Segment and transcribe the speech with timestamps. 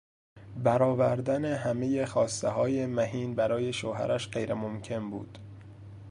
[0.63, 5.39] برآوردن همهی خواستههای مهین برای شوهرش غیر ممکن بود.